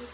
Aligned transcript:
Good 0.00 0.08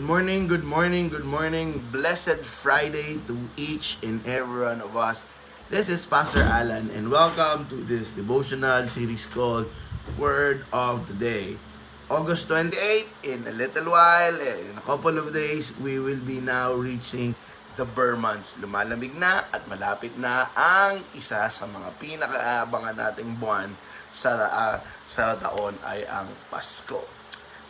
morning, 0.00 0.46
good 0.46 0.62
morning, 0.62 1.10
good 1.10 1.26
morning. 1.26 1.82
Blessed 1.90 2.46
Friday 2.46 3.18
to 3.26 3.34
each 3.58 3.98
and 4.06 4.22
every 4.24 4.62
one 4.62 4.80
of 4.80 4.96
us. 4.96 5.26
This 5.70 5.90
is 5.90 6.06
Pastor 6.06 6.46
Alan 6.46 6.86
and 6.94 7.10
welcome 7.10 7.66
to 7.66 7.82
this 7.82 8.14
devotional 8.14 8.86
series 8.86 9.26
called 9.26 9.66
Word 10.14 10.62
of 10.72 11.10
the 11.10 11.18
Day. 11.18 11.58
August 12.06 12.46
28, 12.46 12.78
in 13.24 13.42
a 13.48 13.52
little 13.52 13.90
while, 13.90 14.38
in 14.38 14.78
a 14.78 14.84
couple 14.86 15.18
of 15.18 15.34
days, 15.34 15.74
we 15.82 15.98
will 15.98 16.22
be 16.22 16.38
now 16.38 16.72
reaching 16.72 17.34
the 17.76 17.86
Burr 17.88 18.16
months. 18.18 18.58
Lumalamig 18.60 19.16
na 19.16 19.46
at 19.48 19.64
malapit 19.68 20.12
na 20.20 20.48
ang 20.52 21.00
isa 21.16 21.48
sa 21.48 21.64
mga 21.64 21.88
pinakaabangan 21.96 22.96
nating 22.96 23.38
buwan 23.40 23.72
sa, 24.12 24.36
ah, 24.52 24.76
sa 25.08 25.36
taon 25.40 25.72
ay 25.88 26.04
ang 26.06 26.28
Pasko. 26.52 27.00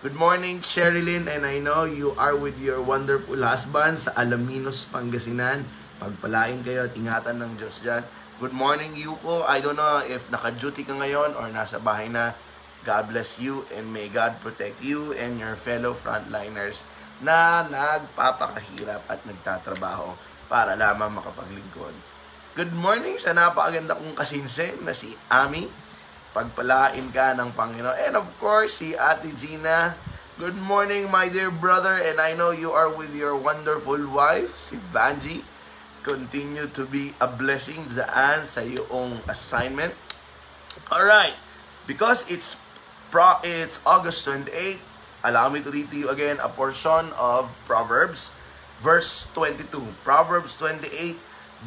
Good 0.02 0.18
morning, 0.18 0.58
Sherilyn, 0.58 1.30
and 1.30 1.46
I 1.46 1.62
know 1.62 1.86
you 1.86 2.18
are 2.18 2.34
with 2.34 2.58
your 2.58 2.82
wonderful 2.82 3.38
husband 3.38 4.02
sa 4.02 4.10
Alaminos, 4.18 4.82
Pangasinan. 4.90 5.62
Pagpalain 6.02 6.66
kayo 6.66 6.90
at 6.90 6.98
ingatan 6.98 7.38
ng 7.38 7.54
Diyos 7.54 7.78
dyan. 7.86 8.02
Good 8.42 8.50
morning, 8.50 8.98
Yuko. 8.98 9.46
I 9.46 9.62
don't 9.62 9.78
know 9.78 10.02
if 10.02 10.26
naka-duty 10.26 10.82
ka 10.82 10.98
ngayon 10.98 11.38
or 11.38 11.46
nasa 11.54 11.78
bahay 11.78 12.10
na. 12.10 12.34
God 12.82 13.14
bless 13.14 13.38
you 13.38 13.62
and 13.78 13.94
may 13.94 14.10
God 14.10 14.42
protect 14.42 14.82
you 14.82 15.14
and 15.14 15.38
your 15.38 15.54
fellow 15.54 15.94
frontliners 15.94 16.82
na 17.22 17.64
nagpapakahirap 17.70 19.06
at 19.06 19.22
nagtatrabaho 19.22 20.12
para 20.50 20.74
lamang 20.74 21.14
makapaglingkod. 21.14 21.94
Good 22.52 22.74
morning 22.76 23.16
sa 23.16 23.32
napakaganda 23.32 23.96
kong 23.96 24.18
kasinsin 24.18 24.84
na 24.84 24.92
si 24.92 25.16
Ami 25.32 25.64
pagpalain 26.32 27.12
ka 27.12 27.36
ng 27.36 27.52
Panginoon. 27.52 27.96
And 28.08 28.16
of 28.16 28.26
course, 28.40 28.80
si 28.82 28.96
Ate 28.96 29.30
Gina. 29.36 29.94
Good 30.40 30.56
morning, 30.56 31.12
my 31.12 31.28
dear 31.28 31.52
brother. 31.52 31.92
And 31.92 32.18
I 32.18 32.32
know 32.32 32.50
you 32.50 32.72
are 32.72 32.88
with 32.88 33.12
your 33.12 33.36
wonderful 33.36 34.00
wife, 34.08 34.56
si 34.56 34.80
Vanji. 34.80 35.44
Continue 36.02 36.66
to 36.74 36.88
be 36.88 37.14
a 37.22 37.30
blessing 37.30 37.86
daan 37.92 38.42
sa 38.48 38.64
iyong 38.64 39.22
assignment. 39.30 39.94
Alright, 40.90 41.36
because 41.86 42.26
it's 42.26 42.58
pro 43.12 43.38
it's 43.44 43.78
August 43.86 44.24
28, 44.26 44.80
allow 45.24 45.48
me 45.48 45.62
to 45.62 45.70
read 45.70 45.90
to 45.90 45.98
you 45.98 46.08
again 46.10 46.38
a 46.42 46.48
portion 46.48 47.10
of 47.18 47.50
Proverbs, 47.66 48.32
verse 48.80 49.30
22. 49.34 49.80
Proverbs 50.02 50.56
28, 50.56 51.16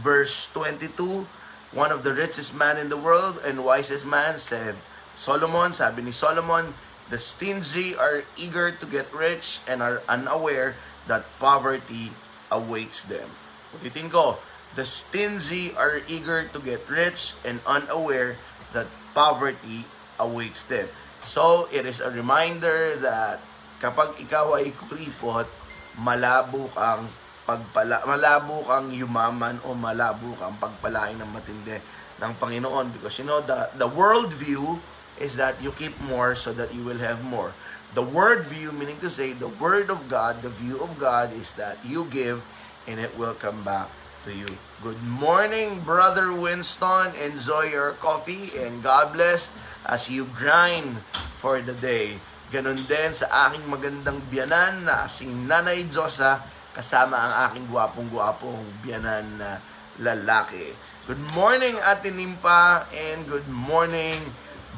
verse 0.03 0.51
22. 0.53 1.27
One 1.71 1.91
of 1.91 2.03
the 2.03 2.13
richest 2.13 2.55
man 2.55 2.77
in 2.77 2.87
the 2.87 2.97
world 2.99 3.39
and 3.43 3.63
wisest 3.63 4.05
man 4.05 4.39
said, 4.39 4.75
Solomon, 5.15 5.73
sabi 5.73 6.03
ni 6.03 6.11
Solomon, 6.11 6.75
the 7.09 7.19
stingy 7.19 7.95
are 7.95 8.23
eager 8.35 8.71
to 8.71 8.85
get 8.85 9.11
rich 9.13 9.59
and 9.67 9.81
are 9.81 10.01
unaware 10.07 10.75
that 11.07 11.23
poverty 11.39 12.11
awaits 12.51 13.03
them. 13.03 13.29
Ulitin 13.75 14.11
ko, 14.11 14.39
the 14.75 14.83
stingy 14.83 15.75
are 15.75 16.01
eager 16.07 16.47
to 16.51 16.59
get 16.59 16.83
rich 16.89 17.35
and 17.45 17.59
unaware 17.67 18.35
that 18.73 18.87
poverty 19.13 19.85
awaits 20.19 20.63
them. 20.63 20.87
So, 21.25 21.65
it 21.73 21.89
is 21.89 22.05
a 22.05 22.13
reminder 22.13 23.01
that 23.01 23.41
kapag 23.81 24.21
ikaw 24.21 24.61
ay 24.61 24.69
kuripot, 24.77 25.49
malabo 25.97 26.69
kang 26.77 27.09
pagpala 27.45 28.01
malabo 28.09 28.65
kang 28.65 28.89
yumaman 28.89 29.61
o 29.63 29.77
malabo 29.77 30.33
kang 30.37 30.57
pagpalain 30.57 31.17
ng 31.21 31.29
matindi 31.29 31.77
ng 32.19 32.31
Panginoon 32.41 32.89
because 32.95 33.21
you 33.21 33.27
know 33.27 33.39
the 33.43 33.69
the 33.77 33.87
world 33.87 34.33
view 34.33 34.81
is 35.21 35.37
that 35.39 35.55
you 35.63 35.71
keep 35.77 35.95
more 36.09 36.35
so 36.35 36.51
that 36.51 36.73
you 36.75 36.83
will 36.83 36.99
have 36.99 37.23
more. 37.23 37.55
The 37.95 38.03
word 38.03 38.43
view 38.43 38.75
meaning 38.75 38.99
to 38.99 39.07
say 39.07 39.31
the 39.31 39.51
word 39.61 39.87
of 39.87 40.11
God, 40.11 40.43
the 40.43 40.51
view 40.51 40.75
of 40.83 40.99
God 40.99 41.31
is 41.31 41.55
that 41.55 41.79
you 41.87 42.05
give 42.11 42.43
and 42.85 42.99
it 42.99 43.15
will 43.15 43.35
come 43.35 43.63
back 43.63 43.87
to 44.27 44.35
you. 44.35 44.49
Good 44.83 44.99
morning, 45.07 45.79
Brother 45.87 46.35
Winston. 46.35 47.15
Enjoy 47.15 47.71
your 47.71 47.95
coffee 48.03 48.51
and 48.59 48.83
God 48.83 49.15
bless 49.15 49.47
as 49.85 50.09
you 50.09 50.25
grind 50.33 50.97
for 51.37 51.61
the 51.61 51.73
day. 51.77 52.17
Ganon 52.49 52.81
din 52.85 53.11
sa 53.13 53.49
aking 53.49 53.65
magandang 53.69 54.21
biyanan 54.29 54.85
na 54.85 55.05
si 55.09 55.29
Nanay 55.29 55.85
Josa 55.89 56.41
kasama 56.73 57.17
ang 57.17 57.33
aking 57.49 57.65
gwapong-gwapong 57.71 58.85
biyanan 58.85 59.25
na 59.37 59.57
lalaki. 60.01 60.75
Good 61.05 61.21
morning, 61.37 61.77
Ate 61.85 62.09
Nimpa, 62.09 62.89
and 62.89 63.29
good 63.29 63.47
morning, 63.47 64.17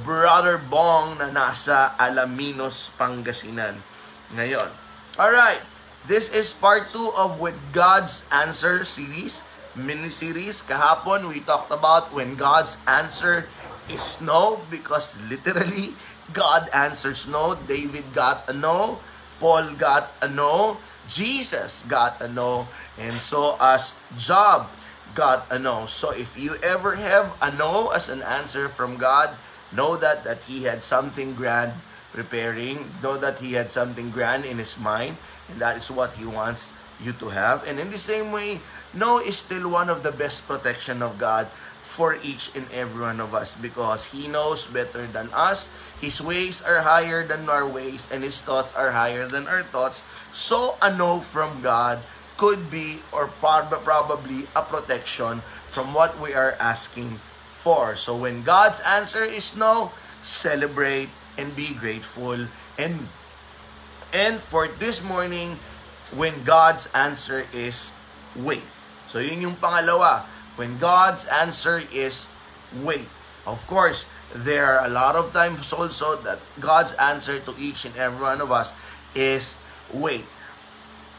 Brother 0.03 0.59
Bong 0.59 1.17
na 1.17 1.31
nasa 1.31 1.95
Alaminos, 1.95 2.91
Pangasinan 2.99 3.79
ngayon. 4.35 4.67
Alright, 5.15 5.63
this 6.05 6.29
is 6.29 6.53
part 6.53 6.91
2 6.93 7.15
of 7.15 7.39
With 7.39 7.57
God's 7.71 8.27
Answer 8.29 8.83
series, 8.83 9.47
mini-series. 9.73 10.61
Kahapon, 10.67 11.31
we 11.31 11.41
talked 11.41 11.71
about 11.71 12.13
when 12.13 12.35
God's 12.37 12.77
answer 12.85 13.49
is 13.89 14.21
no, 14.21 14.59
because 14.69 15.19
literally, 15.29 15.93
God 16.33 16.69
answers 16.73 17.27
no. 17.27 17.55
David 17.67 18.03
got 18.13 18.47
a 18.49 18.53
no. 18.53 18.99
Paul 19.39 19.73
got 19.75 20.11
a 20.21 20.27
no. 20.27 20.77
Jesus 21.07 21.83
got 21.87 22.19
a 22.21 22.27
no. 22.27 22.67
And 22.99 23.13
so 23.13 23.55
as 23.61 23.95
Job 24.17 24.67
got 25.15 25.47
a 25.49 25.59
no. 25.59 25.85
So 25.85 26.11
if 26.11 26.37
you 26.37 26.55
ever 26.63 26.95
have 26.95 27.31
a 27.41 27.51
no 27.55 27.89
as 27.89 28.09
an 28.09 28.21
answer 28.23 28.67
from 28.67 28.97
God, 28.97 29.31
know 29.71 29.95
that 29.95 30.23
that 30.23 30.43
he 30.43 30.63
had 30.63 30.83
something 30.83 31.33
grand 31.33 31.73
preparing. 32.11 32.91
Know 33.01 33.15
that 33.17 33.39
he 33.39 33.53
had 33.53 33.71
something 33.71 34.11
grand 34.11 34.43
in 34.43 34.57
his 34.57 34.77
mind. 34.79 35.15
And 35.47 35.61
that 35.61 35.77
is 35.77 35.89
what 35.89 36.13
he 36.19 36.25
wants 36.25 36.73
you 36.99 37.13
to 37.23 37.29
have. 37.29 37.63
And 37.67 37.79
in 37.79 37.89
the 37.89 38.01
same 38.01 38.31
way, 38.33 38.59
no 38.93 39.19
is 39.19 39.37
still 39.37 39.69
one 39.69 39.89
of 39.89 40.03
the 40.03 40.11
best 40.11 40.47
protection 40.47 41.01
of 41.01 41.17
God 41.17 41.47
for 41.87 42.19
each 42.19 42.51
and 42.51 42.67
every 42.75 42.99
one 42.99 43.23
of 43.23 43.31
us 43.31 43.55
because 43.55 44.11
He 44.11 44.27
knows 44.27 44.67
better 44.67 45.07
than 45.07 45.31
us. 45.31 45.71
His 46.03 46.19
ways 46.19 46.59
are 46.59 46.83
higher 46.83 47.23
than 47.23 47.47
our 47.47 47.63
ways 47.63 48.11
and 48.11 48.27
His 48.27 48.43
thoughts 48.43 48.75
are 48.75 48.91
higher 48.91 49.23
than 49.23 49.47
our 49.47 49.63
thoughts. 49.63 50.03
So 50.35 50.75
a 50.83 50.91
no 50.91 51.23
from 51.23 51.63
God 51.63 52.03
could 52.35 52.69
be 52.69 52.99
or 53.15 53.31
prob- 53.39 53.71
probably 53.87 54.51
a 54.51 54.61
protection 54.61 55.39
from 55.71 55.95
what 55.95 56.19
we 56.19 56.35
are 56.35 56.59
asking 56.59 57.23
for. 57.55 57.95
So 57.95 58.19
when 58.19 58.43
God's 58.43 58.83
answer 58.83 59.23
is 59.23 59.55
no, 59.55 59.95
celebrate 60.21 61.09
and 61.39 61.55
be 61.55 61.71
grateful 61.71 62.51
and 62.75 63.07
and 64.11 64.35
for 64.37 64.67
this 64.67 64.99
morning 64.99 65.55
when 66.11 66.43
God's 66.43 66.91
answer 66.91 67.47
is 67.55 67.95
wait. 68.35 68.65
So 69.07 69.23
yun 69.23 69.39
yung 69.39 69.55
pangalawa 69.55 70.27
when 70.57 70.81
God's 70.81 71.23
answer 71.29 71.85
is 71.93 72.27
wait. 72.83 73.07
Of 73.47 73.63
course, 73.69 74.09
there 74.35 74.67
are 74.67 74.83
a 74.83 74.91
lot 74.91 75.15
of 75.15 75.31
times 75.31 75.71
also 75.71 76.19
that 76.27 76.43
God's 76.59 76.91
answer 76.99 77.39
to 77.39 77.55
each 77.55 77.87
and 77.87 77.95
every 77.95 78.19
one 78.19 78.43
of 78.43 78.51
us 78.51 78.75
is 79.15 79.55
wait. 79.93 80.27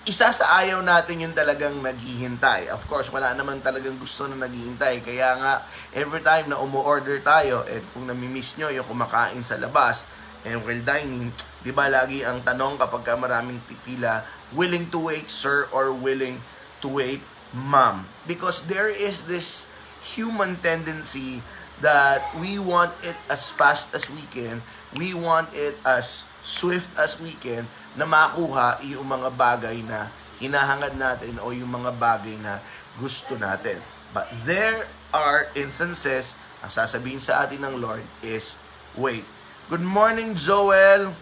Isa 0.09 0.32
sa 0.32 0.65
ayaw 0.65 0.81
natin 0.81 1.21
yung 1.21 1.37
talagang 1.37 1.84
naghihintay. 1.84 2.72
Of 2.72 2.84
course, 2.88 3.12
wala 3.12 3.32
naman 3.37 3.60
talagang 3.60 4.00
gusto 4.00 4.25
na 4.25 4.49
naghihintay. 4.49 5.04
Kaya 5.04 5.37
nga, 5.37 5.55
every 5.93 6.25
time 6.25 6.49
na 6.49 6.56
umu-order 6.56 7.20
tayo, 7.20 7.60
at 7.69 7.84
kung 7.93 8.09
namimiss 8.09 8.56
nyo 8.56 8.72
yung 8.72 8.88
kumakain 8.88 9.44
sa 9.44 9.60
labas, 9.60 10.09
and 10.49 10.65
while 10.65 10.81
dining, 10.81 11.28
di 11.60 11.76
ba 11.76 11.93
lagi 11.93 12.25
ang 12.25 12.41
tanong 12.41 12.81
kapag 12.81 13.05
ka 13.05 13.20
maraming 13.20 13.60
tipila, 13.69 14.25
willing 14.56 14.88
to 14.88 15.12
wait, 15.12 15.28
sir, 15.28 15.69
or 15.76 15.93
willing 15.93 16.41
to 16.81 16.88
wait, 16.88 17.20
mom. 17.54 18.04
Because 18.26 18.66
there 18.69 18.88
is 18.88 19.25
this 19.25 19.70
human 20.03 20.56
tendency 20.60 21.40
that 21.81 22.23
we 22.40 22.58
want 22.58 22.90
it 23.06 23.14
as 23.31 23.49
fast 23.49 23.94
as 23.94 24.11
we 24.11 24.23
can, 24.34 24.61
we 24.99 25.14
want 25.14 25.49
it 25.55 25.78
as 25.87 26.26
swift 26.43 26.90
as 26.99 27.20
we 27.23 27.37
can 27.38 27.67
na 27.94 28.06
makuha 28.06 28.78
yung 28.82 29.06
mga 29.06 29.31
bagay 29.34 29.78
na 29.87 30.11
hinahangad 30.43 30.94
natin 30.99 31.38
o 31.43 31.50
yung 31.55 31.70
mga 31.70 31.94
bagay 31.99 32.34
na 32.43 32.58
gusto 32.99 33.38
natin. 33.38 33.78
But 34.11 34.26
there 34.43 34.87
are 35.14 35.46
instances, 35.55 36.34
ang 36.64 36.73
sasabihin 36.75 37.23
sa 37.23 37.46
atin 37.46 37.62
ng 37.62 37.78
Lord 37.78 38.02
is, 38.25 38.58
wait. 38.99 39.26
Good 39.69 39.84
morning, 39.84 40.32
Joel. 40.34 41.12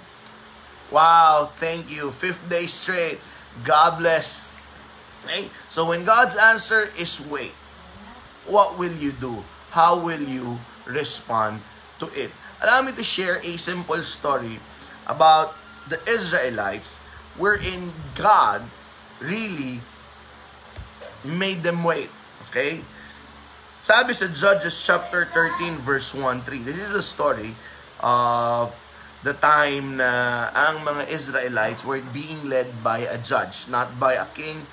Wow, 0.94 1.50
thank 1.50 1.90
you. 1.90 2.14
Fifth 2.14 2.46
day 2.46 2.70
straight. 2.70 3.18
God 3.66 3.98
bless. 3.98 4.55
Okay? 5.26 5.50
So 5.66 5.90
when 5.90 6.06
God's 6.06 6.38
answer 6.38 6.88
is 6.94 7.18
wait, 7.18 7.50
what 8.46 8.78
will 8.78 8.94
you 8.94 9.10
do? 9.10 9.42
How 9.74 9.98
will 9.98 10.22
you 10.22 10.62
respond 10.86 11.60
to 11.98 12.06
it? 12.14 12.30
Allow 12.62 12.86
me 12.86 12.94
to 12.94 13.02
share 13.02 13.42
a 13.42 13.58
simple 13.58 14.00
story 14.06 14.62
about 15.10 15.58
the 15.90 15.98
Israelites 16.06 17.02
wherein 17.36 17.90
God 18.14 18.62
really 19.18 19.82
made 21.26 21.66
them 21.66 21.82
wait. 21.82 22.08
Okay? 22.48 22.80
Sabi 23.82 24.14
sa 24.14 24.30
Judges 24.30 24.78
chapter 24.78 25.26
13 25.30 25.78
verse 25.82 26.14
1-3. 26.14 26.64
This 26.64 26.78
is 26.78 26.94
the 26.94 27.04
story 27.04 27.54
of 28.00 28.70
the 29.26 29.34
time 29.34 29.98
na 29.98 30.50
ang 30.54 30.86
mga 30.86 31.10
Israelites 31.10 31.82
were 31.82 32.02
being 32.14 32.46
led 32.46 32.70
by 32.82 33.02
a 33.06 33.18
judge, 33.18 33.66
not 33.66 33.98
by 33.98 34.14
a 34.14 34.26
king, 34.38 34.66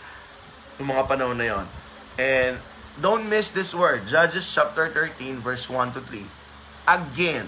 yung 0.79 0.89
mga 0.89 1.05
panahon 1.05 1.37
na 1.37 1.47
yon. 1.49 1.65
And 2.17 2.53
don't 3.01 3.25
miss 3.29 3.49
this 3.49 3.73
word, 3.73 4.05
Judges 4.05 4.45
chapter 4.45 4.89
13 4.89 5.37
verse 5.41 5.69
1 5.69 5.97
to 5.97 6.01
3. 6.01 6.25
Again, 6.89 7.47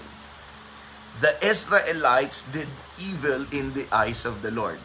the 1.20 1.32
Israelites 1.44 2.44
did 2.50 2.68
evil 3.00 3.46
in 3.52 3.72
the 3.72 3.86
eyes 3.92 4.24
of 4.24 4.42
the 4.42 4.50
Lord. 4.50 4.78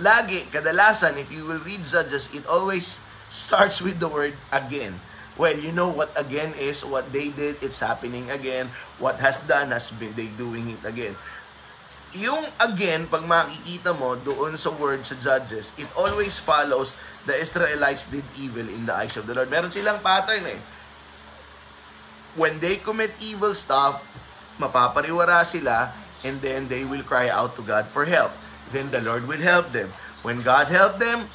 Lagi, 0.00 0.48
kadalasan, 0.48 1.20
if 1.20 1.28
you 1.28 1.44
will 1.44 1.60
read 1.60 1.84
Judges, 1.84 2.32
it 2.32 2.48
always 2.48 3.04
starts 3.28 3.84
with 3.84 4.00
the 4.00 4.08
word 4.08 4.32
again. 4.50 4.96
Well, 5.36 5.56
you 5.56 5.72
know 5.72 5.88
what 5.88 6.12
again 6.16 6.52
is, 6.58 6.84
what 6.84 7.12
they 7.12 7.30
did, 7.30 7.62
it's 7.62 7.80
happening 7.80 8.28
again. 8.28 8.68
What 9.00 9.20
has 9.24 9.40
done 9.44 9.72
has 9.72 9.88
been 9.92 10.12
they 10.12 10.28
doing 10.36 10.68
it 10.68 10.82
again. 10.84 11.16
Yung 12.12 12.42
again, 12.58 13.06
pag 13.06 13.22
makikita 13.22 13.94
mo 13.94 14.18
doon 14.18 14.58
sa 14.58 14.74
word 14.74 15.06
sa 15.06 15.14
Judges, 15.14 15.70
it 15.78 15.86
always 15.94 16.42
follows 16.42 16.98
the 17.26 17.36
Israelites 17.36 18.06
did 18.06 18.24
evil 18.38 18.66
in 18.66 18.86
the 18.86 18.94
eyes 18.94 19.16
of 19.16 19.26
the 19.26 19.34
Lord. 19.34 19.50
Meron 19.50 19.70
silang 19.70 20.00
pattern 20.00 20.44
eh. 20.46 20.60
When 22.36 22.58
they 22.60 22.76
commit 22.76 23.10
evil 23.20 23.54
stuff, 23.54 24.00
mapapariwara 24.58 25.44
sila, 25.44 25.92
and 26.24 26.40
then 26.40 26.68
they 26.68 26.84
will 26.84 27.02
cry 27.02 27.28
out 27.28 27.56
to 27.56 27.62
God 27.62 27.88
for 27.88 28.04
help. 28.04 28.30
Then 28.70 28.90
the 28.90 29.00
Lord 29.02 29.26
will 29.26 29.40
help 29.40 29.72
them. 29.74 29.90
When 30.22 30.42
God 30.42 30.68
help 30.68 31.00
them, 31.00 31.26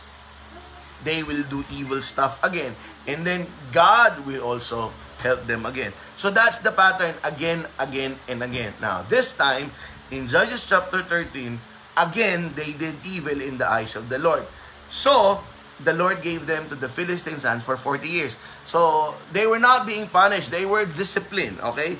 they 1.04 1.22
will 1.22 1.44
do 1.50 1.66
evil 1.74 2.02
stuff 2.02 2.40
again. 2.44 2.74
And 3.06 3.26
then 3.26 3.46
God 3.74 4.26
will 4.26 4.42
also 4.42 4.94
help 5.22 5.46
them 5.46 5.66
again. 5.66 5.92
So 6.16 6.30
that's 6.30 6.60
the 6.60 6.72
pattern 6.72 7.14
again, 7.24 7.66
again, 7.78 8.18
and 8.30 8.42
again. 8.42 8.74
Now, 8.82 9.04
this 9.06 9.36
time, 9.36 9.70
in 10.12 10.28
Judges 10.30 10.66
chapter 10.66 11.02
13, 11.02 11.60
again, 11.98 12.54
they 12.56 12.74
did 12.74 12.96
evil 13.06 13.42
in 13.42 13.58
the 13.58 13.68
eyes 13.68 13.96
of 13.96 14.10
the 14.10 14.20
Lord. 14.20 14.46
So, 14.90 15.42
the 15.84 15.94
Lord 15.94 16.22
gave 16.22 16.48
them 16.48 16.70
to 16.70 16.76
the 16.76 16.88
Philistines' 16.88 17.44
hands 17.44 17.64
for 17.64 17.76
40 17.76 18.08
years. 18.08 18.38
So, 18.66 19.14
they 19.34 19.48
were 19.48 19.60
not 19.60 19.86
being 19.86 20.08
punished. 20.08 20.52
They 20.52 20.66
were 20.66 20.86
disciplined, 20.86 21.60
okay? 21.60 21.98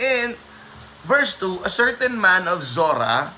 And, 0.00 0.36
verse 1.04 1.38
2, 1.38 1.62
a 1.64 1.70
certain 1.70 2.20
man 2.20 2.48
of 2.48 2.62
Zorah, 2.62 3.32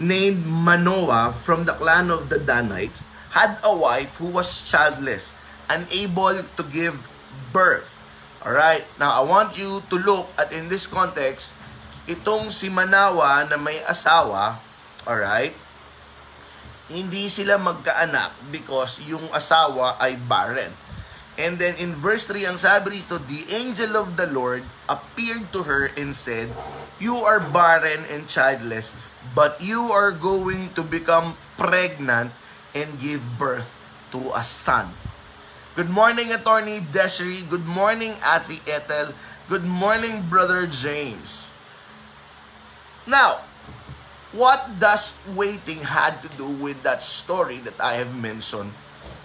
named 0.00 0.46
Manoah 0.46 1.34
from 1.34 1.66
the 1.66 1.74
clan 1.74 2.10
of 2.10 2.30
the 2.30 2.38
Danites, 2.38 3.02
had 3.30 3.58
a 3.62 3.74
wife 3.74 4.16
who 4.18 4.26
was 4.30 4.62
childless, 4.66 5.34
unable 5.68 6.42
to 6.42 6.62
give 6.70 7.06
birth. 7.52 7.98
Alright, 8.38 8.86
now 8.98 9.10
I 9.10 9.22
want 9.26 9.58
you 9.58 9.82
to 9.90 9.96
look 9.98 10.30
at 10.38 10.54
in 10.54 10.70
this 10.70 10.86
context, 10.86 11.66
itong 12.06 12.54
si 12.54 12.70
Manawa 12.70 13.50
na 13.50 13.58
may 13.58 13.82
asawa, 13.84 14.62
alright, 15.04 15.52
hindi 16.88 17.28
sila 17.28 17.60
magkaanak 17.60 18.32
because 18.48 19.00
yung 19.04 19.24
asawa 19.32 20.00
ay 20.00 20.16
barren. 20.16 20.72
And 21.38 21.54
then 21.62 21.78
in 21.78 21.94
verse 21.94 22.26
3, 22.26 22.50
ang 22.50 22.58
sabi 22.58 22.98
rito, 22.98 23.22
the 23.22 23.46
angel 23.62 23.94
of 23.94 24.18
the 24.18 24.26
Lord 24.26 24.66
appeared 24.90 25.54
to 25.54 25.62
her 25.70 25.86
and 25.94 26.10
said, 26.10 26.50
You 26.98 27.14
are 27.22 27.38
barren 27.38 28.02
and 28.10 28.26
childless, 28.26 28.90
but 29.38 29.62
you 29.62 29.94
are 29.94 30.10
going 30.10 30.74
to 30.74 30.82
become 30.82 31.38
pregnant 31.54 32.34
and 32.74 32.98
give 32.98 33.22
birth 33.38 33.78
to 34.10 34.18
a 34.34 34.42
son. 34.42 34.90
Good 35.78 35.94
morning, 35.94 36.34
Attorney 36.34 36.82
Desiree. 36.82 37.46
Good 37.46 37.70
morning, 37.70 38.18
Ate 38.18 38.58
Ethel. 38.66 39.14
Good 39.46 39.62
morning, 39.62 40.26
Brother 40.26 40.66
James. 40.66 41.54
Now, 43.06 43.46
what 44.32 44.80
does 44.80 45.16
waiting 45.32 45.80
had 45.80 46.20
to 46.22 46.28
do 46.36 46.48
with 46.60 46.82
that 46.82 47.02
story 47.02 47.58
that 47.64 47.80
I 47.80 47.94
have 47.94 48.12
mentioned 48.12 48.72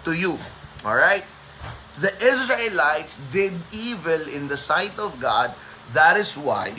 to 0.05 0.13
you? 0.13 0.39
All 0.85 0.95
right? 0.95 1.25
The 2.00 2.11
Israelites 2.23 3.21
did 3.31 3.53
evil 3.71 4.21
in 4.31 4.47
the 4.47 4.57
sight 4.57 4.97
of 4.97 5.19
God. 5.19 5.53
That 5.94 6.17
is 6.17 6.38
why 6.38 6.73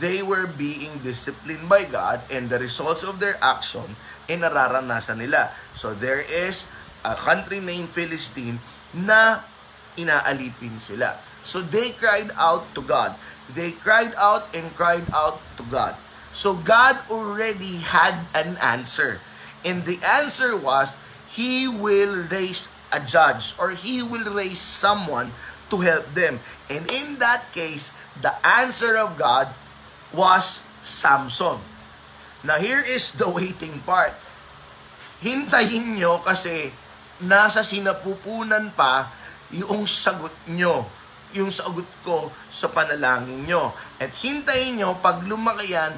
they 0.00 0.24
were 0.24 0.48
being 0.48 0.98
disciplined 1.04 1.68
by 1.68 1.84
God 1.84 2.24
and 2.32 2.48
the 2.48 2.58
results 2.58 3.04
of 3.04 3.20
their 3.20 3.36
action 3.44 3.84
ay 4.30 4.40
nararanasan 4.40 5.20
nila. 5.20 5.52
So 5.76 5.92
there 5.92 6.24
is 6.24 6.70
a 7.04 7.12
country 7.12 7.60
named 7.60 7.92
Philistine 7.92 8.56
na 8.96 9.44
inaalipin 10.00 10.80
sila. 10.80 11.20
So 11.44 11.60
they 11.60 11.92
cried 11.98 12.32
out 12.38 12.64
to 12.78 12.80
God. 12.80 13.18
They 13.52 13.76
cried 13.76 14.14
out 14.16 14.48
and 14.56 14.64
cried 14.78 15.04
out 15.12 15.42
to 15.60 15.64
God. 15.68 15.92
So 16.32 16.56
God 16.56 16.96
already 17.12 17.84
had 17.84 18.16
an 18.32 18.56
answer. 18.60 19.20
And 19.64 19.84
the 19.84 20.00
answer 20.02 20.56
was, 20.56 20.96
He 21.28 21.68
will 21.68 22.24
raise 22.28 22.74
a 22.92 23.00
judge 23.00 23.54
or 23.60 23.76
He 23.76 24.02
will 24.02 24.32
raise 24.32 24.60
someone 24.60 25.32
to 25.70 25.80
help 25.80 26.08
them. 26.12 26.40
And 26.68 26.84
in 26.90 27.20
that 27.20 27.48
case, 27.52 27.92
the 28.20 28.32
answer 28.44 28.96
of 28.96 29.16
God 29.16 29.48
was 30.12 30.64
Samson. 30.84 31.60
Now 32.42 32.58
here 32.58 32.82
is 32.82 33.16
the 33.16 33.30
waiting 33.30 33.80
part. 33.86 34.12
Hintayin 35.22 35.94
nyo 35.94 36.18
kasi 36.20 36.74
nasa 37.22 37.62
sinapupunan 37.62 38.74
pa 38.74 39.06
yung 39.54 39.86
sagot 39.86 40.34
nyo. 40.50 40.84
Yung 41.32 41.48
sagot 41.48 41.86
ko 42.02 42.28
sa 42.50 42.68
panalangin 42.68 43.46
nyo. 43.46 43.72
At 44.02 44.10
hintayin 44.20 44.82
nyo, 44.82 44.98
pag 44.98 45.22
lumaki 45.24 45.72
yan, 45.72 45.94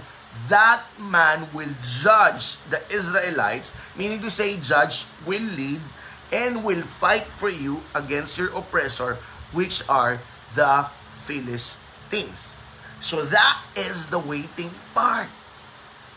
that 0.48 0.82
man 0.98 1.46
will 1.54 1.70
judge 1.82 2.56
the 2.68 2.82
Israelites, 2.92 3.74
meaning 3.96 4.20
to 4.20 4.30
say, 4.30 4.58
judge 4.60 5.06
will 5.26 5.42
lead 5.42 5.80
and 6.32 6.64
will 6.64 6.82
fight 6.82 7.24
for 7.24 7.48
you 7.48 7.80
against 7.94 8.38
your 8.38 8.50
oppressor, 8.56 9.16
which 9.52 9.86
are 9.88 10.18
the 10.54 10.86
Philistines. 11.24 12.56
So 13.00 13.22
that 13.24 13.60
is 13.76 14.08
the 14.08 14.18
waiting 14.18 14.70
part. 14.94 15.28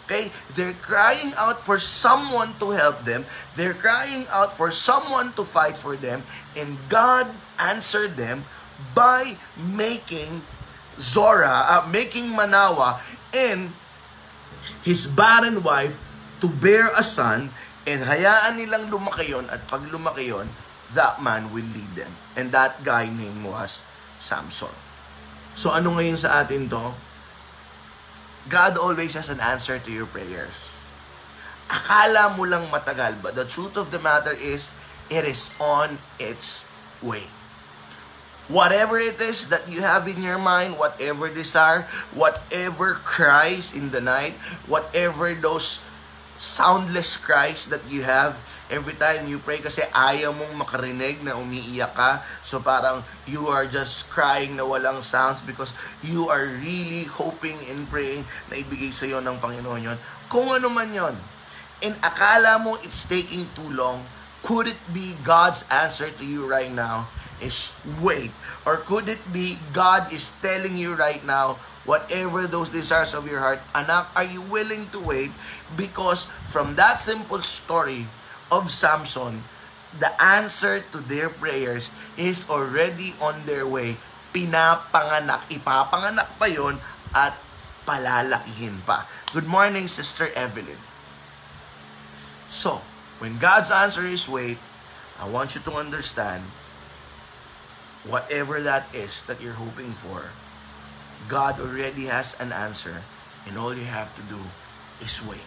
Okay? 0.05 0.31
They're 0.55 0.73
crying 0.73 1.33
out 1.37 1.59
for 1.59 1.79
someone 1.79 2.55
to 2.59 2.71
help 2.71 3.03
them. 3.03 3.25
They're 3.55 3.75
crying 3.75 4.25
out 4.31 4.51
for 4.51 4.71
someone 4.71 5.33
to 5.33 5.43
fight 5.43 5.77
for 5.77 5.95
them. 5.95 6.23
And 6.55 6.77
God 6.87 7.27
answered 7.59 8.15
them 8.15 8.45
by 8.95 9.35
making 9.75 10.41
Zora, 10.97 11.83
uh, 11.83 11.87
making 11.91 12.31
Manawa 12.31 13.03
and 13.35 13.69
his 14.83 15.07
barren 15.07 15.63
wife 15.63 15.99
to 16.39 16.47
bear 16.47 16.89
a 16.93 17.03
son 17.03 17.49
and 17.87 18.03
hayaan 18.03 18.59
nilang 18.59 18.91
lumaki 18.91 19.31
yon 19.31 19.47
at 19.47 19.63
pag 19.65 19.83
lumaki 19.89 20.29
yon, 20.29 20.47
that 20.93 21.23
man 21.23 21.49
will 21.55 21.65
lead 21.75 21.91
them. 21.95 22.11
And 22.35 22.51
that 22.51 22.83
guy 22.83 23.09
name 23.09 23.47
was 23.47 23.81
Samson. 24.19 24.73
So 25.57 25.73
ano 25.73 25.95
ngayon 25.97 26.19
sa 26.19 26.43
atin 26.43 26.69
to? 26.69 26.93
God 28.47 28.79
always 28.79 29.15
has 29.19 29.27
an 29.27 29.43
answer 29.43 29.79
to 29.79 29.89
your 29.91 30.07
prayers. 30.07 30.55
Akala 31.67 32.31
mo 32.39 32.47
lang 32.47 32.63
matagal, 32.71 33.19
but 33.19 33.35
the 33.35 33.43
truth 33.43 33.75
of 33.75 33.91
the 33.91 33.99
matter 33.99 34.31
is, 34.31 34.71
it 35.11 35.27
is 35.27 35.51
on 35.59 35.99
its 36.15 36.63
way. 37.03 37.27
Whatever 38.47 38.95
it 38.95 39.19
is 39.19 39.51
that 39.51 39.67
you 39.67 39.83
have 39.83 40.07
in 40.07 40.23
your 40.23 40.39
mind, 40.39 40.79
whatever 40.79 41.27
desire, 41.27 41.83
whatever 42.15 42.95
cries 42.95 43.75
in 43.75 43.91
the 43.91 43.99
night, 43.99 44.39
whatever 44.71 45.35
those 45.35 45.83
soundless 46.39 47.19
cries 47.19 47.67
that 47.67 47.83
you 47.91 48.07
have, 48.07 48.39
every 48.71 48.95
time 48.95 49.27
you 49.27 49.39
pray 49.39 49.59
kasi 49.59 49.83
ayaw 49.91 50.35
mong 50.35 50.63
makarinig 50.63 51.23
na 51.23 51.35
umiiyak 51.35 51.91
ka. 51.91 52.23
So 52.43 52.63
parang 52.63 53.03
you 53.27 53.47
are 53.51 53.67
just 53.67 54.07
crying 54.11 54.55
na 54.55 54.63
walang 54.63 55.03
sounds 55.03 55.43
because 55.43 55.75
you 56.03 56.27
are 56.31 56.47
really 56.47 57.07
hoping 57.07 57.55
and 57.71 57.87
praying 57.87 58.27
na 58.47 58.59
ibigay 58.59 58.95
sa 58.95 59.07
iyo 59.07 59.19
ng 59.23 59.39
Panginoon 59.43 59.91
yon. 59.91 59.97
Kung 60.31 60.47
ano 60.51 60.71
man 60.71 60.91
yon. 60.91 61.15
And 61.83 61.99
akala 61.99 62.63
mo 62.63 62.79
it's 62.79 63.03
taking 63.07 63.47
too 63.55 63.69
long, 63.75 64.03
could 64.39 64.71
it 64.71 64.79
be 64.95 65.19
God's 65.23 65.67
answer 65.67 66.07
to 66.07 66.23
you 66.23 66.47
right 66.47 66.71
now 66.71 67.11
is 67.41 67.77
wait? 68.01 68.31
Or 68.65 68.77
could 68.77 69.09
it 69.09 69.21
be 69.31 69.57
God 69.73 70.11
is 70.13 70.33
telling 70.41 70.75
you 70.75 70.93
right 70.93 71.23
now, 71.25 71.57
whatever 71.87 72.45
those 72.45 72.69
desires 72.69 73.13
of 73.13 73.25
your 73.29 73.39
heart, 73.39 73.63
anak, 73.73 74.11
are 74.15 74.27
you 74.27 74.41
willing 74.41 74.89
to 74.91 74.99
wait? 74.99 75.31
Because 75.75 76.27
from 76.51 76.75
that 76.75 76.99
simple 76.99 77.41
story 77.41 78.05
of 78.51 78.69
Samson, 78.69 79.43
the 79.99 80.11
answer 80.21 80.83
to 80.91 80.99
their 80.99 81.29
prayers 81.31 81.89
is 82.19 82.45
already 82.49 83.15
on 83.23 83.47
their 83.47 83.65
way. 83.65 83.95
Pinapanganak, 84.35 85.47
ipapanganak 85.49 86.27
pa 86.37 86.45
yon 86.51 86.77
at 87.15 87.33
palalakihin 87.87 88.83
pa. 88.83 89.07
Good 89.31 89.47
morning, 89.47 89.87
Sister 89.87 90.29
Evelyn. 90.35 90.77
So, 92.51 92.83
when 93.23 93.39
God's 93.39 93.71
answer 93.71 94.03
is 94.03 94.27
wait, 94.27 94.59
I 95.17 95.25
want 95.25 95.55
you 95.55 95.61
to 95.65 95.73
understand 95.79 96.43
whatever 98.07 98.59
that 98.63 98.87
is 98.95 99.23
that 99.27 99.43
you're 99.43 99.59
hoping 99.59 99.91
for, 99.91 100.31
God 101.27 101.59
already 101.59 102.07
has 102.07 102.39
an 102.39 102.55
answer, 102.55 103.03
and 103.45 103.59
all 103.59 103.75
you 103.75 103.85
have 103.85 104.15
to 104.15 104.23
do 104.31 104.39
is 105.03 105.19
wait. 105.27 105.43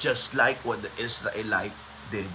Just 0.00 0.34
like 0.34 0.58
what 0.64 0.82
the 0.82 0.90
Israelite 0.98 1.76
did 2.10 2.28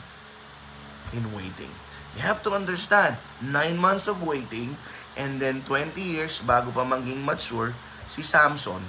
in 1.13 1.25
waiting. 1.33 1.73
You 2.15 2.21
have 2.21 2.41
to 2.45 2.51
understand, 2.53 3.17
nine 3.41 3.77
months 3.77 4.07
of 4.07 4.21
waiting, 4.21 4.77
and 5.17 5.41
then 5.41 5.61
20 5.65 5.97
years 5.97 6.41
bago 6.41 6.73
pa 6.73 6.85
maging 6.85 7.25
mature, 7.25 7.73
si 8.05 8.21
Samson, 8.21 8.81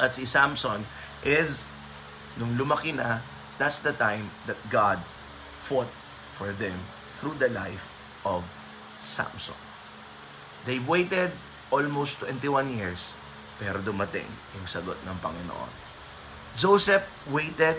at 0.00 0.12
si 0.12 0.24
Samson 0.24 0.84
is, 1.24 1.68
nung 2.36 2.56
lumaki 2.56 2.92
na, 2.92 3.20
that's 3.56 3.80
the 3.80 3.92
time 3.92 4.28
that 4.44 4.58
God 4.68 5.00
fought 5.46 5.90
for 6.34 6.52
them 6.52 6.76
through 7.16 7.38
the 7.38 7.48
life 7.48 7.92
of 8.26 8.44
Samson. 9.04 9.56
They 10.64 10.80
waited 10.80 11.30
almost 11.68 12.24
21 12.24 12.72
years, 12.72 13.12
pero 13.60 13.84
dumating 13.84 14.26
yung 14.56 14.64
sagot 14.64 14.96
ng 15.04 15.16
Panginoon. 15.20 15.72
Joseph 16.56 17.04
waited 17.28 17.76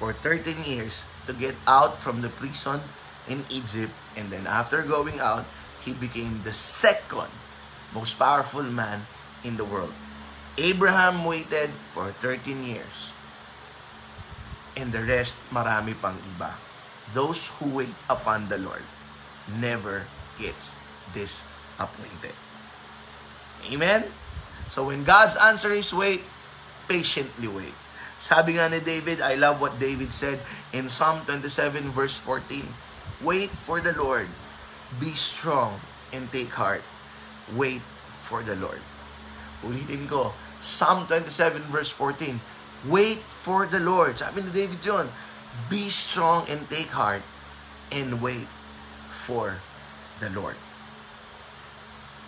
for 0.00 0.16
13 0.16 0.64
years 0.64 1.04
to 1.28 1.36
get 1.36 1.54
out 1.68 1.94
from 1.94 2.24
the 2.24 2.32
prison 2.32 2.80
in 3.28 3.44
Egypt, 3.52 3.92
and 4.16 4.32
then 4.32 4.48
after 4.48 4.80
going 4.80 5.20
out, 5.20 5.44
he 5.84 5.92
became 5.92 6.40
the 6.42 6.56
second 6.56 7.28
most 7.92 8.16
powerful 8.16 8.64
man 8.64 9.04
in 9.44 9.60
the 9.60 9.66
world. 9.66 9.92
Abraham 10.56 11.26
waited 11.26 11.70
for 11.92 12.10
13 12.22 12.64
years. 12.64 13.12
And 14.74 14.90
the 14.90 15.02
rest, 15.02 15.38
marami 15.54 15.94
pang 15.94 16.18
iba. 16.34 16.54
Those 17.14 17.50
who 17.58 17.70
wait 17.82 17.94
upon 18.10 18.50
the 18.50 18.58
Lord 18.58 18.82
never 19.48 20.04
gets 20.38 20.78
disappointed. 21.12 22.34
Amen? 23.70 24.04
So 24.68 24.88
when 24.88 25.04
God's 25.04 25.36
answer 25.36 25.72
is 25.72 25.92
wait, 25.92 26.22
patiently 26.88 27.48
wait. 27.48 27.76
Sabi 28.20 28.56
nga 28.56 28.72
ni 28.72 28.80
David, 28.80 29.20
I 29.20 29.36
love 29.36 29.60
what 29.60 29.76
David 29.76 30.12
said 30.12 30.40
in 30.72 30.88
Psalm 30.88 31.24
27 31.28 31.92
verse 31.92 32.16
14. 32.16 32.64
Wait 33.20 33.52
for 33.52 33.80
the 33.80 33.92
Lord. 33.92 34.28
Be 35.00 35.12
strong 35.12 35.80
and 36.12 36.30
take 36.32 36.52
heart. 36.56 36.84
Wait 37.52 37.84
for 38.08 38.40
the 38.40 38.56
Lord. 38.56 38.80
Ulitin 39.60 40.08
ko, 40.08 40.32
Psalm 40.64 41.04
27 41.08 41.60
verse 41.68 41.92
14. 41.92 42.40
Wait 42.88 43.20
for 43.20 43.68
the 43.68 43.80
Lord. 43.80 44.16
Sabi 44.16 44.44
ni 44.44 44.52
David 44.52 44.80
yun, 44.84 45.08
Be 45.68 45.88
strong 45.92 46.48
and 46.48 46.64
take 46.68 46.92
heart 46.92 47.24
and 47.92 48.20
wait 48.24 48.48
for 49.24 49.64
the 50.20 50.28
Lord. 50.28 50.60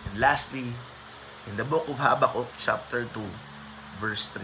And 0.09 0.17
lastly, 0.17 0.73
in 1.45 1.53
the 1.61 1.67
book 1.67 1.85
of 1.85 2.01
Habakkuk 2.01 2.49
chapter 2.57 3.05
2 3.05 3.21
verse 4.01 4.25
3, 4.33 4.41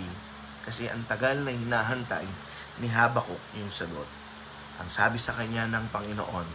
kasi 0.69 0.86
ang 0.86 1.01
tagal 1.10 1.41
na 1.41 1.50
hinahantay 1.50 2.29
ni 2.77 2.93
Habakkuk 2.93 3.41
yung 3.57 3.74
sagot. 3.74 4.05
Ang 4.77 4.89
sabi 4.93 5.17
sa 5.17 5.33
kanya 5.33 5.65
ng 5.65 5.89
Panginoon, 5.89 6.45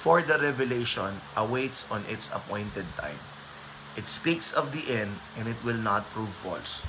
For 0.00 0.24
the 0.24 0.40
revelation 0.40 1.20
awaits 1.36 1.84
on 1.92 2.08
its 2.08 2.32
appointed 2.32 2.88
time. 2.96 3.20
It 4.00 4.08
speaks 4.08 4.48
of 4.54 4.72
the 4.72 4.88
end 4.88 5.20
and 5.36 5.44
it 5.44 5.60
will 5.60 5.76
not 5.76 6.08
prove 6.16 6.32
false. 6.32 6.88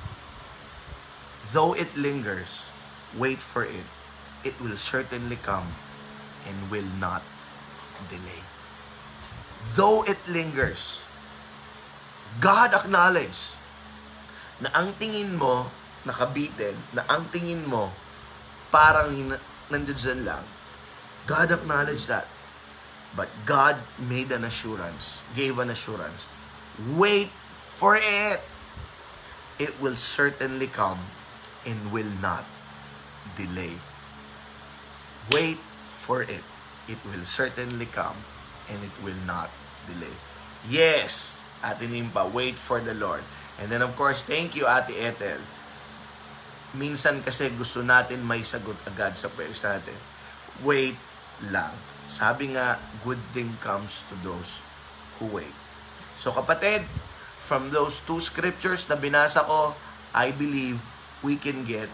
Though 1.52 1.76
it 1.76 1.92
lingers, 1.98 2.72
wait 3.18 3.44
for 3.44 3.68
it. 3.68 3.84
It 4.48 4.56
will 4.64 4.80
certainly 4.80 5.36
come 5.44 5.76
and 6.48 6.72
will 6.72 6.88
not 7.04 7.20
delay. 8.08 8.42
Though 9.78 10.02
it 10.08 10.20
lingers, 10.26 11.06
God 12.40 12.74
acknowledge 12.74 13.60
na 14.62 14.70
ang 14.78 14.94
tingin 14.98 15.36
mo 15.36 15.68
nakabitin, 16.06 16.74
na 16.98 17.06
ang 17.10 17.30
tingin 17.30 17.66
mo 17.70 17.94
parang 18.74 19.14
nandiyan 19.70 20.26
lang. 20.26 20.42
God 21.30 21.54
acknowledged 21.54 22.10
that. 22.10 22.26
But 23.12 23.28
God 23.44 23.76
made 24.00 24.32
an 24.32 24.48
assurance, 24.48 25.20
gave 25.36 25.60
an 25.60 25.70
assurance. 25.70 26.32
Wait 26.96 27.28
for 27.52 28.00
it. 28.00 28.40
It 29.60 29.76
will 29.84 30.00
certainly 30.00 30.72
come 30.72 30.98
and 31.68 31.78
will 31.92 32.10
not 32.24 32.48
delay. 33.36 33.76
Wait 35.30 35.60
for 35.86 36.24
it. 36.24 36.42
It 36.90 36.98
will 37.06 37.26
certainly 37.26 37.90
come 37.90 38.18
and 38.70 38.80
it 38.82 38.96
will 39.04 39.18
not 39.28 39.50
delay. 39.86 40.16
Yes, 40.70 41.44
Ate 41.62 41.90
Nimpa, 41.90 42.30
wait 42.30 42.58
for 42.58 42.82
the 42.82 42.94
Lord. 42.94 43.22
And 43.62 43.70
then 43.70 43.82
of 43.82 43.94
course, 43.98 44.22
thank 44.26 44.58
you 44.58 44.66
Ate 44.66 44.94
Ethel. 44.98 45.42
Minsan 46.78 47.22
kasi 47.22 47.52
gusto 47.54 47.84
natin 47.84 48.24
may 48.24 48.42
sagot 48.42 48.78
agad 48.88 49.20
sa 49.20 49.28
prayers 49.28 49.60
natin. 49.62 49.98
Wait 50.64 50.96
lang. 51.52 51.74
Sabi 52.08 52.56
nga, 52.56 52.80
good 53.04 53.20
thing 53.36 53.52
comes 53.60 54.08
to 54.08 54.16
those 54.24 54.64
who 55.20 55.28
wait. 55.30 55.54
So 56.16 56.32
kapatid, 56.32 56.86
from 57.42 57.74
those 57.74 58.00
two 58.06 58.22
scriptures 58.22 58.88
na 58.88 58.96
binasa 58.96 59.44
ko, 59.44 59.74
I 60.14 60.32
believe 60.32 60.80
we 61.26 61.36
can 61.36 61.66
get 61.66 61.90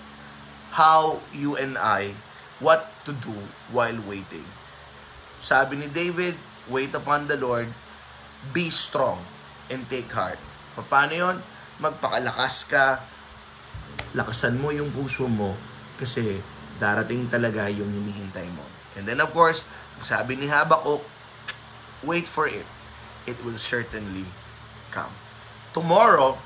how 0.75 1.23
you 1.31 1.55
and 1.55 1.77
I, 1.79 2.13
what 2.59 2.91
to 3.07 3.13
do 3.13 3.33
while 3.71 3.97
waiting. 4.05 4.45
Sabi 5.41 5.79
ni 5.79 5.87
David, 5.89 6.35
wait 6.67 6.91
upon 6.93 7.29
the 7.29 7.37
Lord, 7.39 7.69
be 8.51 8.67
strong, 8.71 9.21
and 9.71 9.83
take 9.91 10.09
heart. 10.11 10.39
Paano 10.77 11.13
yon? 11.13 11.37
Magpakalakas 11.81 12.69
ka, 12.69 13.01
lakasan 14.13 14.57
mo 14.57 14.73
yung 14.73 14.89
puso 14.93 15.25
mo, 15.25 15.53
kasi 15.97 16.41
darating 16.77 17.25
talaga 17.29 17.69
yung 17.69 17.89
hinihintay 17.89 18.47
mo. 18.53 18.65
And 18.97 19.05
then 19.05 19.21
of 19.21 19.33
course, 19.33 19.65
ang 19.97 20.05
sabi 20.05 20.37
ni 20.37 20.45
Habakkuk, 20.49 21.01
wait 22.05 22.29
for 22.29 22.45
it. 22.45 22.65
It 23.25 23.37
will 23.43 23.59
certainly 23.59 24.25
come. 24.93 25.11
Tomorrow, 25.73 26.37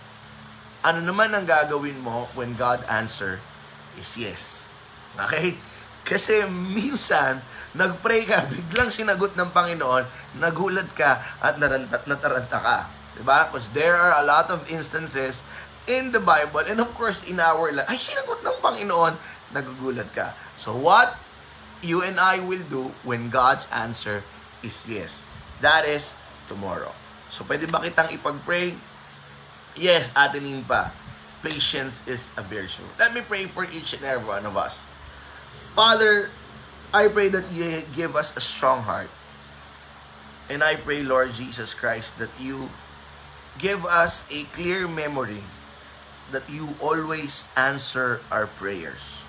ano 0.81 0.99
naman 1.03 1.31
ang 1.35 1.45
gagawin 1.45 2.01
mo 2.01 2.25
when 2.33 2.57
God 2.57 2.81
answer 2.89 3.37
is 3.99 4.17
yes. 4.17 4.71
Okay? 5.19 5.55
Kasi 6.09 6.47
minsan, 6.49 7.43
nag-pray 7.75 8.27
ka, 8.27 8.47
biglang 8.51 8.91
sinagot 8.91 9.35
ng 9.35 9.49
Panginoon, 9.51 10.03
nagulat 10.39 10.89
ka 10.95 11.19
at 11.39 11.57
narantat 11.57 12.03
nataranta 12.07 12.59
ka. 12.59 12.77
Diba? 13.15 13.47
Because 13.51 13.67
there 13.75 13.95
are 13.95 14.19
a 14.19 14.23
lot 14.23 14.47
of 14.51 14.63
instances 14.71 15.43
in 15.89 16.15
the 16.15 16.21
Bible 16.21 16.63
and 16.63 16.79
of 16.79 16.91
course 16.95 17.27
in 17.27 17.39
our 17.41 17.71
life, 17.73 17.87
ay 17.91 17.99
sinagot 17.99 18.39
ng 18.43 18.57
Panginoon, 18.63 19.13
nagugulat 19.51 20.07
ka. 20.15 20.35
So 20.55 20.75
what 20.75 21.15
you 21.83 22.05
and 22.05 22.21
I 22.21 22.39
will 22.39 22.63
do 22.69 22.93
when 23.03 23.33
God's 23.33 23.67
answer 23.73 24.23
is 24.61 24.85
yes. 24.87 25.25
That 25.59 25.85
is 25.85 26.17
tomorrow. 26.45 26.93
So 27.31 27.45
pwede 27.45 27.69
ba 27.69 27.81
kitang 27.81 28.11
ipag-pray? 28.13 28.75
Yes, 29.79 30.11
Ate 30.13 30.43
Nimpa. 30.43 30.91
Patience 31.41 32.05
is 32.05 32.29
a 32.37 32.43
virtue. 32.45 32.85
Let 33.01 33.17
me 33.17 33.25
pray 33.25 33.49
for 33.49 33.65
each 33.65 33.97
and 33.97 34.05
every 34.05 34.27
one 34.27 34.45
of 34.45 34.53
us. 34.53 34.85
Father, 35.73 36.29
I 36.93 37.07
pray 37.07 37.29
that 37.29 37.47
you 37.51 37.87
give 37.95 38.19
us 38.19 38.35
a 38.35 38.43
strong 38.43 38.83
heart. 38.83 39.07
And 40.51 40.59
I 40.59 40.75
pray, 40.75 41.03
Lord 41.03 41.31
Jesus 41.31 41.73
Christ, 41.73 42.19
that 42.19 42.31
you 42.35 42.67
give 43.59 43.85
us 43.85 44.27
a 44.27 44.43
clear 44.51 44.87
memory 44.91 45.39
that 46.35 46.43
you 46.51 46.75
always 46.83 47.47
answer 47.55 48.19
our 48.27 48.47
prayers. 48.47 49.23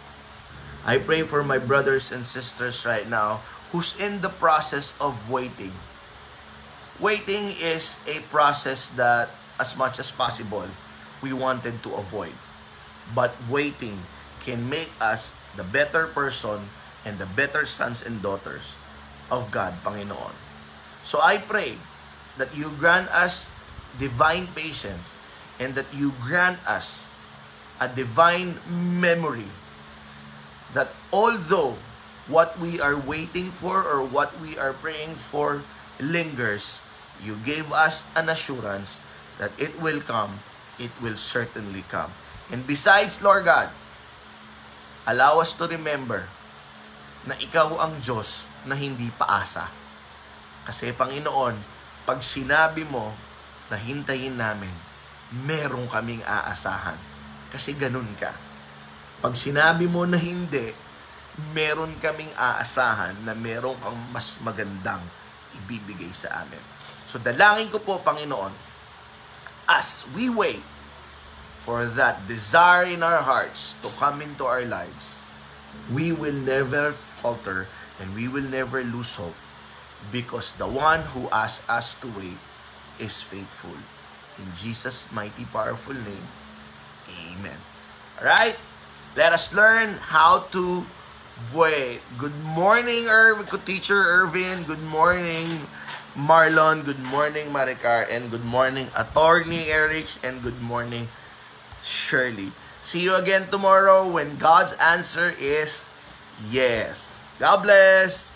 I 0.83 0.99
pray 0.99 1.23
for 1.23 1.47
my 1.47 1.59
brothers 1.59 2.11
and 2.11 2.26
sisters 2.26 2.83
right 2.83 3.07
now 3.07 3.47
who's 3.71 3.95
in 3.95 4.21
the 4.23 4.28
process 4.28 4.99
of 4.99 5.14
waiting. 5.31 5.73
Waiting 6.99 7.47
is 7.62 8.02
a 8.11 8.19
process 8.35 8.90
that, 8.99 9.31
as 9.59 9.78
much 9.78 10.02
as 10.02 10.11
possible, 10.11 10.66
we 11.23 11.33
wanted 11.33 11.78
to 11.87 11.95
avoid. 11.95 12.35
But 13.14 13.35
waiting 13.47 14.02
can 14.42 14.69
make 14.69 14.90
us 15.00 15.31
the 15.54 15.62
better 15.62 16.11
person 16.11 16.66
and 17.04 17.18
the 17.18 17.26
better 17.26 17.66
sons 17.66 18.04
and 18.04 18.23
daughters 18.23 18.76
of 19.30 19.50
God, 19.50 19.75
Panginoon. 19.85 20.35
So 21.02 21.21
I 21.21 21.38
pray 21.38 21.75
that 22.38 22.54
you 22.56 22.71
grant 22.78 23.11
us 23.11 23.50
divine 23.99 24.47
patience 24.54 25.16
and 25.59 25.75
that 25.75 25.87
you 25.92 26.12
grant 26.23 26.59
us 26.68 27.11
a 27.80 27.88
divine 27.88 28.59
memory 28.71 29.50
that 30.73 30.88
although 31.12 31.76
what 32.28 32.59
we 32.59 32.80
are 32.80 32.97
waiting 32.97 33.50
for 33.50 33.82
or 33.82 34.04
what 34.04 34.32
we 34.40 34.56
are 34.56 34.73
praying 34.73 35.18
for 35.18 35.62
lingers, 36.00 36.80
you 37.21 37.37
gave 37.44 37.71
us 37.73 38.09
an 38.16 38.28
assurance 38.28 39.02
that 39.38 39.50
it 39.59 39.75
will 39.82 40.00
come, 40.00 40.38
it 40.78 40.90
will 41.02 41.16
certainly 41.16 41.85
come. 41.90 42.11
And 42.50 42.66
besides, 42.66 43.23
Lord 43.23 43.44
God, 43.44 43.68
allow 45.06 45.40
us 45.40 45.52
to 45.59 45.66
remember 45.66 46.30
na 47.26 47.38
ikaw 47.38 47.79
ang 47.79 47.99
Diyos 48.02 48.50
na 48.67 48.75
hindi 48.75 49.11
paasa. 49.14 49.71
Kasi 50.67 50.95
Panginoon, 50.95 51.55
pag 52.07 52.19
sinabi 52.23 52.83
mo 52.87 53.14
na 53.71 53.79
hintayin 53.79 54.35
namin, 54.35 54.73
meron 55.47 55.87
kaming 55.87 56.23
aasahan. 56.26 56.99
Kasi 57.55 57.79
ganun 57.79 58.09
ka. 58.19 58.35
Pag 59.23 59.38
sinabi 59.38 59.87
mo 59.87 60.02
na 60.02 60.19
hindi, 60.19 60.75
meron 61.55 61.95
kaming 62.02 62.31
aasahan 62.35 63.17
na 63.25 63.33
meron 63.33 63.79
kang 63.79 63.97
mas 64.11 64.37
magandang 64.43 65.00
ibibigay 65.62 66.11
sa 66.12 66.43
amin. 66.43 66.61
So 67.07 67.23
dalangin 67.23 67.71
ko 67.71 67.79
po, 67.81 68.02
Panginoon, 68.02 68.52
as 69.71 70.05
we 70.12 70.26
wait 70.29 70.64
for 71.62 71.87
that 71.87 72.26
desire 72.26 72.91
in 72.91 73.07
our 73.07 73.23
hearts 73.23 73.79
to 73.81 73.88
come 73.97 74.19
into 74.21 74.43
our 74.43 74.67
lives, 74.67 75.25
we 75.95 76.11
will 76.11 76.35
never 76.35 76.91
falter 77.23 77.71
and 78.02 78.11
we 78.19 78.26
will 78.26 78.43
never 78.43 78.83
lose 78.83 79.14
hope 79.14 79.38
because 80.11 80.59
the 80.59 80.67
one 80.67 81.07
who 81.14 81.31
asked 81.31 81.71
us 81.71 81.95
to 82.02 82.11
wait 82.19 82.43
is 82.99 83.23
faithful. 83.23 83.79
In 84.43 84.50
Jesus' 84.59 85.07
mighty, 85.14 85.47
powerful 85.47 85.95
name, 85.95 86.26
Amen. 87.31 87.59
Alright? 88.19 88.59
Let 89.14 89.33
us 89.33 89.55
learn 89.55 90.00
how 90.00 90.50
to 90.57 90.83
wait. 91.55 92.00
Good 92.19 92.35
morning, 92.57 93.07
Irv- 93.07 93.45
Teacher 93.64 94.25
Irvin. 94.25 94.64
Good 94.64 94.83
morning, 94.88 95.69
Marlon. 96.17 96.85
Good 96.85 97.00
morning, 97.12 97.52
Maricar. 97.52 98.09
And 98.09 98.31
good 98.31 98.45
morning, 98.45 98.88
Attorney 98.97 99.69
Eric. 99.69 100.09
And 100.25 100.41
good 100.41 100.61
morning, 100.64 101.12
Shirley. 101.85 102.57
See 102.81 103.05
you 103.05 103.14
again 103.14 103.47
tomorrow 103.52 104.09
when 104.09 104.41
God's 104.41 104.73
answer 104.81 105.37
is 105.37 105.91
yes. 106.50 107.30
God 107.38 107.62
bless. 107.62 108.32